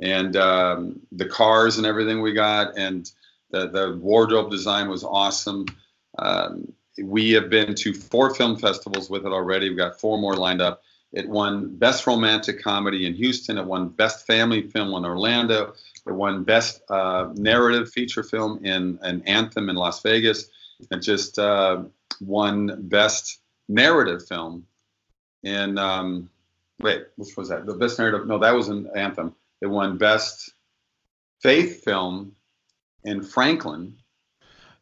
[0.00, 3.10] and um, the cars and everything we got, and
[3.50, 5.66] the the wardrobe design was awesome.
[6.18, 6.72] Um,
[7.02, 9.68] we have been to four film festivals with it already.
[9.68, 10.82] We've got four more lined up.
[11.12, 13.56] It won Best Romantic Comedy in Houston.
[13.56, 15.74] It won Best Family Film in Orlando.
[16.06, 20.50] It won Best uh, Narrative Feature Film in an Anthem in Las Vegas.
[20.90, 21.84] It just uh,
[22.20, 24.66] won Best Narrative Film
[25.42, 26.30] in um,
[26.80, 27.66] wait, which was that?
[27.66, 28.26] The Best Narrative?
[28.26, 29.34] No, that was an Anthem.
[29.60, 30.52] It won Best
[31.40, 32.34] Faith Film
[33.04, 33.96] in Franklin.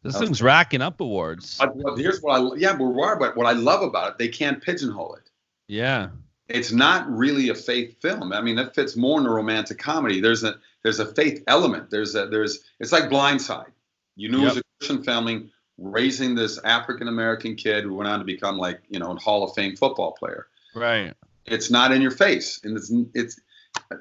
[0.02, 1.58] This thing's racking up awards.
[1.58, 4.28] But but here's what I yeah, we are, but what I love about it, they
[4.28, 5.30] can't pigeonhole it.
[5.66, 6.10] Yeah.
[6.48, 8.32] It's not really a faith film.
[8.32, 10.20] I mean, that fits more in a romantic comedy.
[10.20, 11.90] There's a there's a faith element.
[11.90, 13.72] There's a there's it's like Blindside.
[14.14, 18.18] You knew it was a Christian family raising this African American kid who went on
[18.18, 20.46] to become like you know a Hall of Fame football player.
[20.74, 21.14] Right.
[21.44, 23.40] It's not in your face, and it's it's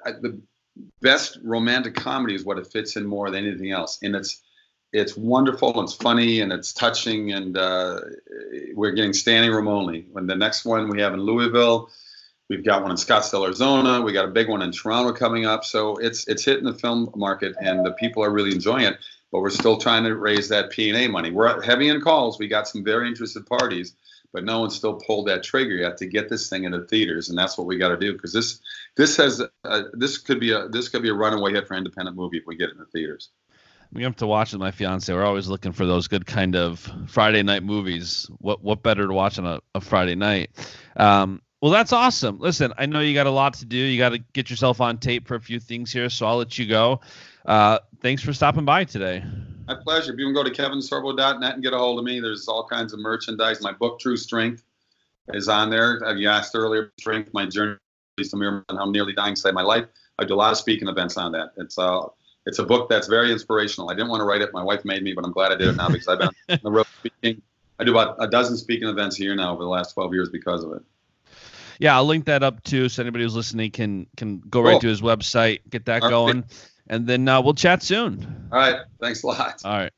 [0.05, 0.39] I, the
[1.01, 4.41] best romantic comedy is what it fits in more than anything else, and it's
[4.95, 7.99] it's wonderful and it's funny and it's touching and uh,
[8.73, 10.05] we're getting standing room only.
[10.13, 11.89] When the next one we have in Louisville,
[12.49, 14.01] we've got one in Scottsdale, Arizona.
[14.01, 15.65] We got a big one in Toronto coming up.
[15.65, 18.97] So it's it's hitting the film market and the people are really enjoying it.
[19.35, 21.29] But we're still trying to raise that P and A money.
[21.29, 22.39] We're heavy in calls.
[22.39, 23.93] We got some very interested parties,
[24.31, 27.37] but no one's still pulled that trigger yet to get this thing into theaters, and
[27.37, 28.61] that's what we got to do because this
[28.95, 32.15] this has uh, this could be a this could be a runaway hit for independent
[32.15, 33.27] movie if we get it in the theaters.
[33.91, 35.13] We have to watch with my fiance.
[35.13, 38.29] We're always looking for those good kind of Friday night movies.
[38.37, 40.51] What what better to watch on a, a Friday night?
[40.95, 42.39] Um, well, that's awesome.
[42.39, 43.75] Listen, I know you got a lot to do.
[43.75, 46.57] You got to get yourself on tape for a few things here, so I'll let
[46.57, 47.01] you go.
[47.45, 49.23] Uh, thanks for stopping by today.
[49.67, 50.13] My pleasure.
[50.13, 52.93] If you can go to kevinsorbo.net and get a hold of me, there's all kinds
[52.93, 53.61] of merchandise.
[53.61, 54.63] My book, True Strength,
[55.33, 56.03] is on there.
[56.05, 57.77] Uh, You asked earlier, Strength, my journey
[58.17, 59.85] to miracle and how nearly dying saved my life.
[60.17, 61.51] I do a lot of speaking events on that.
[61.57, 62.03] It's uh,
[62.45, 63.89] it's a book that's very inspirational.
[63.89, 64.53] I didn't want to write it.
[64.53, 66.59] My wife made me, but I'm glad I did it now because I've been on
[66.63, 67.41] the road speaking.
[67.79, 70.29] I do about a dozen speaking events a year now over the last 12 years
[70.29, 70.81] because of it.
[71.79, 74.87] Yeah, I'll link that up too, so anybody who's listening can can go right to
[74.87, 76.45] his website, get that All right.
[76.89, 78.49] Going, and then uh, we'll chat soon.
[78.51, 78.79] All right.
[78.99, 79.61] Thanks a lot.
[79.63, 79.91] All right.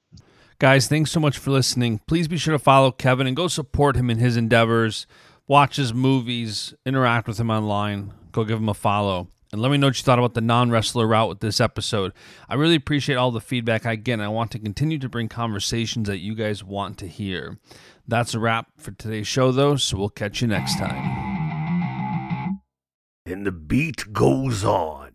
[0.59, 1.99] Guys, thanks so much for listening.
[2.07, 5.05] Please be sure to follow Kevin and go support him in his endeavors.
[5.47, 8.11] Watch his movies, interact with him online.
[8.31, 9.27] Go give him a follow.
[9.51, 12.11] And let me know what you thought about the non wrestler route with this episode.
[12.49, 15.29] I really appreciate all the feedback I get, and I want to continue to bring
[15.29, 17.57] conversations that you guys want to hear.
[18.07, 22.59] That's a wrap for today's show, though, so we'll catch you next time.
[23.25, 25.06] And the beat goes on.